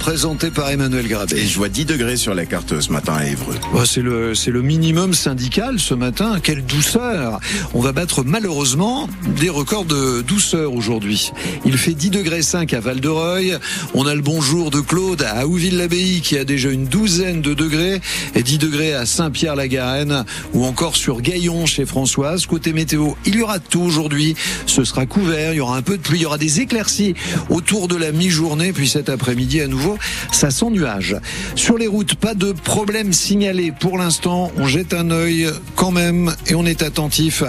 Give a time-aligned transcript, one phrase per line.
[0.00, 1.36] présenté par Emmanuel Grabé.
[1.36, 3.54] Et je vois 10 degrés sur la carte ce matin à Évreux.
[3.74, 6.38] Oh, c'est le, c'est le minimum syndical ce matin.
[6.42, 7.38] Quelle douceur.
[7.74, 9.08] On va battre malheureusement
[9.38, 11.32] des records de douceur aujourd'hui.
[11.66, 13.58] Il fait 10 degrés 5 à Val-de-Reuil.
[13.92, 18.00] On a le bonjour de Claude à Aouville-l'Abbaye qui a déjà une douzaine de degrés
[18.34, 20.24] et 10 degrés à Saint-Pierre-la-Garenne
[20.54, 22.46] ou encore sur Gaillon chez Françoise.
[22.46, 24.34] Côté météo, il y aura tout aujourd'hui.
[24.64, 25.52] Ce sera couvert.
[25.52, 26.20] Il y aura un peu de pluie.
[26.20, 27.14] Il y aura des éclaircies
[27.50, 28.72] autour de la mi-journée.
[28.72, 29.89] Puis cet après-midi, à nouveau,
[30.32, 31.16] ça sent nuage.
[31.54, 34.50] Sur les routes, pas de problème signalé pour l'instant.
[34.56, 37.42] On jette un œil quand même et on est attentif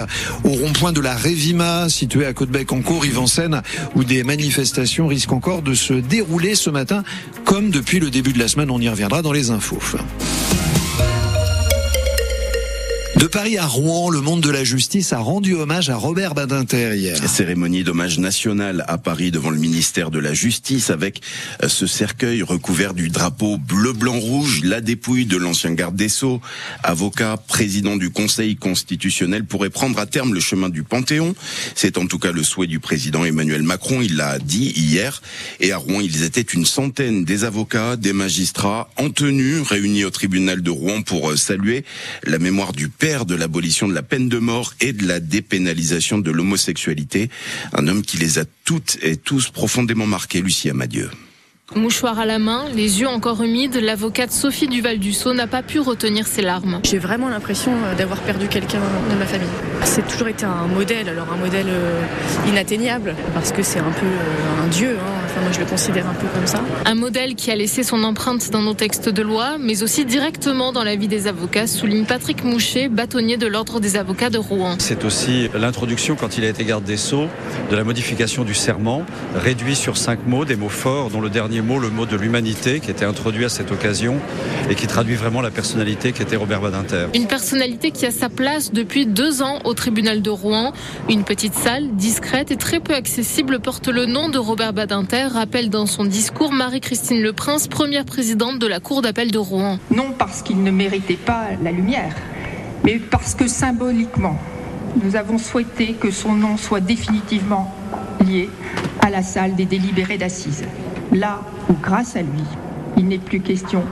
[0.44, 3.62] au rond-point de la Révima, situé à Côte-Bec en cours, Seine,
[3.94, 7.04] où des manifestations risquent encore de se dérouler ce matin,
[7.44, 8.70] comme depuis le début de la semaine.
[8.70, 9.78] On y reviendra dans les infos.
[13.22, 16.96] De Paris à Rouen, le monde de la justice a rendu hommage à Robert Badinter
[16.96, 17.16] hier.
[17.28, 21.20] Cérémonie d'hommage national à Paris devant le ministère de la Justice avec
[21.62, 26.08] euh, ce cercueil recouvert du drapeau bleu, blanc, rouge, la dépouille de l'ancien garde des
[26.08, 26.40] Sceaux,
[26.82, 31.36] avocat, président du Conseil constitutionnel pourrait prendre à terme le chemin du Panthéon.
[31.76, 35.22] C'est en tout cas le souhait du président Emmanuel Macron, il l'a dit hier.
[35.60, 40.10] Et à Rouen, ils étaient une centaine des avocats, des magistrats en tenue, réunis au
[40.10, 41.84] tribunal de Rouen pour euh, saluer
[42.24, 46.18] la mémoire du père de l'abolition de la peine de mort et de la dépénalisation
[46.18, 47.28] de l'homosexualité.
[47.72, 51.10] Un homme qui les a toutes et tous profondément marqués, Lucie Amadieu.
[51.76, 56.26] Mouchoir à la main, les yeux encore humides, l'avocate Sophie Duval-Dussault n'a pas pu retenir
[56.26, 56.80] ses larmes.
[56.82, 59.48] J'ai vraiment l'impression euh, d'avoir perdu quelqu'un de ma famille.
[59.84, 62.02] C'est toujours été un modèle, alors un modèle euh,
[62.48, 65.12] inatteignable, parce que c'est un peu euh, un dieu, hein.
[65.24, 66.60] enfin moi je le considère un peu comme ça.
[66.84, 70.72] Un modèle qui a laissé son empreinte dans nos textes de loi, mais aussi directement
[70.72, 74.74] dans la vie des avocats, souligne Patrick Mouchet, bâtonnier de l'Ordre des avocats de Rouen.
[74.78, 77.28] C'est aussi l'introduction, quand il a été garde des Sceaux,
[77.70, 79.04] de la modification du serment,
[79.36, 82.80] réduit sur cinq mots, des mots forts, dont le dernier mot, le mot de l'humanité,
[82.80, 84.16] qui était introduit à cette occasion
[84.70, 87.08] et qui traduit vraiment la personnalité qui était Robert Badinter.
[87.14, 90.72] Une personnalité qui a sa place depuis deux ans au tribunal de Rouen.
[91.10, 95.68] Une petite salle discrète et très peu accessible porte le nom de Robert Badinter, rappelle
[95.68, 99.78] dans son discours Marie-Christine Le Prince, première présidente de la Cour d'appel de Rouen.
[99.94, 102.14] Non parce qu'il ne méritait pas la lumière,
[102.84, 104.38] mais parce que symboliquement,
[105.02, 107.74] nous avons souhaité que son nom soit définitivement
[108.24, 108.48] lié
[109.00, 110.64] à la salle des délibérés d'assises
[111.12, 111.40] là
[111.82, 112.42] grâce à lui,
[112.96, 113.82] il n'est plus question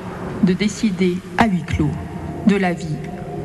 [0.43, 1.91] de décider à huis clos
[2.47, 2.97] de la vie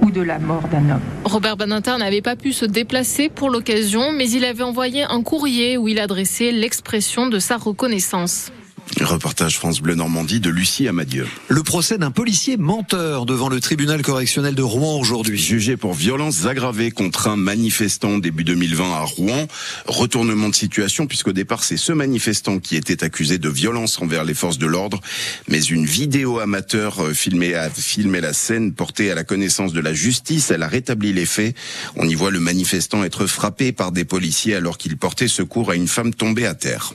[0.02, 1.02] ou de la mort d'un homme.
[1.24, 5.78] Robert Badinter n'avait pas pu se déplacer pour l'occasion, mais il avait envoyé un courrier
[5.78, 8.52] où il adressait l'expression de sa reconnaissance.
[9.02, 11.28] Reportage France Bleu Normandie de Lucie Amadieu.
[11.50, 15.38] Le procès d'un policier menteur devant le tribunal correctionnel de Rouen aujourd'hui.
[15.38, 19.48] Jugé pour violences aggravées contre un manifestant début 2020 à Rouen.
[19.88, 24.34] Retournement de situation puisqu'au départ c'est ce manifestant qui était accusé de violence envers les
[24.34, 25.02] forces de l'ordre.
[25.50, 29.82] Mais une vidéo amateur euh, filmée a filmé la scène portée à la connaissance de
[29.82, 30.52] la justice.
[30.52, 31.56] Elle a rétabli les faits.
[31.96, 35.76] On y voit le manifestant être frappé par des policiers alors qu'il portait secours à
[35.76, 36.94] une femme tombée à terre.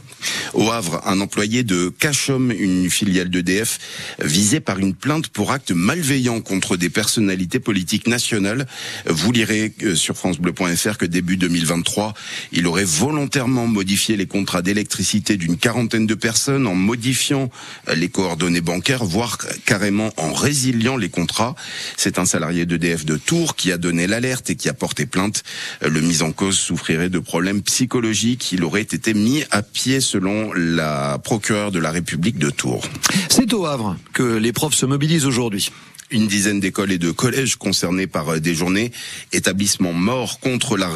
[0.54, 3.78] Au Havre, un employé de Cachom, une filiale d'EDF,
[4.20, 8.66] visée par une plainte pour actes malveillants contre des personnalités politiques nationales.
[9.06, 12.14] Vous lirez euh, sur francebleu.fr que début 2023,
[12.52, 17.50] il aurait volontairement modifié les contrats d'électricité d'une quarantaine de personnes en modifiant
[17.94, 21.54] les coordonnées bancaires, voire carrément en résiliant les contrats.
[21.96, 25.42] C'est un salarié d'EDF de Tours qui a donné l'alerte et qui a porté plainte.
[25.82, 28.52] Le mis en cause souffrirait de problèmes psychologiques.
[28.52, 32.82] Il aurait été mis à pied selon la procureure de la République de Tours.
[33.28, 35.70] C'est au Havre que les profs se mobilisent aujourd'hui
[36.10, 38.92] une dizaine d'écoles et de collèges concernés par euh, des journées,
[39.32, 40.88] établissements morts contre la,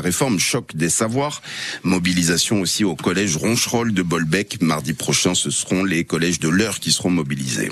[0.00, 1.42] réforme choc des savoirs,
[1.82, 4.60] mobilisation aussi au collège Roncherolles de Bolbec.
[4.60, 7.70] Mardi prochain, ce seront les collèges de l'heure qui seront mobilisés.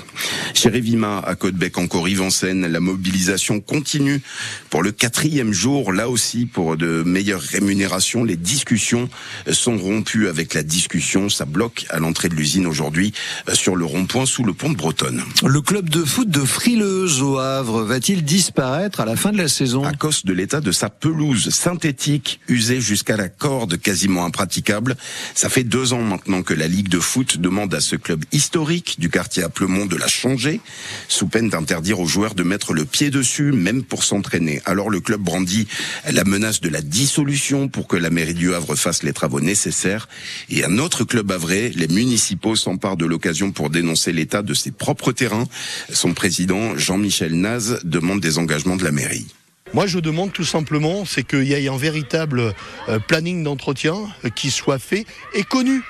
[0.53, 4.21] Chez Révima, à Côte-Bec, encore Yves-en-Seine, la mobilisation continue
[4.69, 5.93] pour le quatrième jour.
[5.93, 9.09] Là aussi, pour de meilleures rémunérations, les discussions
[9.51, 11.29] sont rompues avec la discussion.
[11.29, 13.13] Ça bloque à l'entrée de l'usine aujourd'hui
[13.47, 15.23] euh, sur le rond-point sous le pont de Bretonne.
[15.45, 16.43] Le club de foot de
[16.89, 19.83] au Havre va-t-il disparaître à la fin de la saison?
[19.83, 24.97] À cause de l'état de sa pelouse synthétique, usée jusqu'à la corde, quasiment impraticable.
[25.35, 28.99] Ça fait deux ans maintenant que la Ligue de foot demande à ce club historique
[28.99, 30.61] du quartier à Plemont de la changer,
[31.07, 34.61] sous peine d'interdire aux joueurs de mettre le pied dessus, même pour s'entraîner.
[34.65, 35.67] Alors le club brandit
[36.11, 40.09] la menace de la dissolution pour que la mairie du Havre fasse les travaux nécessaires.
[40.49, 44.71] Et un autre club havrais, les municipaux s'emparent de l'occasion pour dénoncer l'état de ses
[44.71, 45.45] propres terrains.
[45.93, 49.27] Son président, Jean-Michel Naz demande des engagements de la mairie.
[49.73, 52.53] Moi, je demande tout simplement, c'est qu'il y ait un véritable
[52.87, 53.95] euh, planning d'entretien
[54.25, 55.81] euh, qui soit fait et connu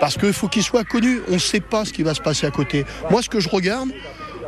[0.00, 1.20] Parce qu'il faut qu'il soit connu.
[1.28, 2.86] On ne sait pas ce qui va se passer à côté.
[3.10, 3.90] Moi, ce que je regarde,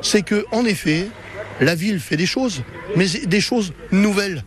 [0.01, 1.09] c'est que, en effet,
[1.61, 2.63] la ville fait des choses,
[2.97, 4.43] mais des choses nouvelles,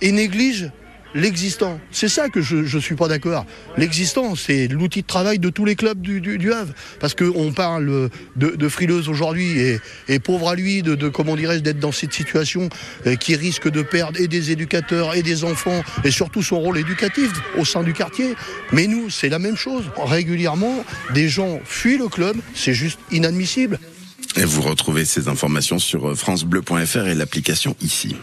[0.00, 0.70] et néglige
[1.14, 1.80] l'existant.
[1.90, 3.46] C'est ça que je ne suis pas d'accord.
[3.76, 6.72] L'existant, c'est l'outil de travail de tous les clubs du, Havre.
[7.00, 9.78] Parce qu'on parle de, de frileuse aujourd'hui
[10.08, 12.68] et, pauvre à lui de, comment dirais-je d'être dans cette situation
[13.06, 16.78] euh, qui risque de perdre et des éducateurs et des enfants et surtout son rôle
[16.78, 18.34] éducatif au sein du quartier.
[18.72, 19.84] Mais nous, c'est la même chose.
[19.96, 22.36] Régulièrement, des gens fuient le club.
[22.54, 23.78] C'est juste inadmissible.
[24.36, 28.16] Et vous retrouvez ces informations sur francebleu.fr et l'application ici.